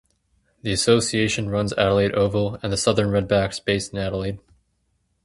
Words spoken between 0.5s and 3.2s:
The association runs Adelaide Oval and the Southern